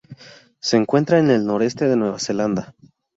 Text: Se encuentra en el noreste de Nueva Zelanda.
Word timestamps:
Se 0.59 0.77
encuentra 0.77 1.19
en 1.19 1.29
el 1.29 1.45
noreste 1.45 1.87
de 1.87 1.95
Nueva 1.95 2.17
Zelanda. 2.17 2.73